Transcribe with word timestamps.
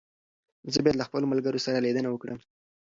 زه 0.73 0.79
بايد 0.83 0.95
له 0.99 1.05
خپلو 1.07 1.29
ملګرو 1.31 1.63
سره 1.65 1.83
ليدنه 1.85 2.09
وکړم. 2.11 2.39